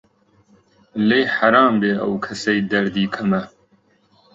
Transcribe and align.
لێی 1.07 1.25
حەرام 1.35 1.73
بێ 1.81 1.91
ئەو 2.01 2.13
کەسەی 2.25 2.59
دەردی 2.71 3.07
کەمە 3.15 3.41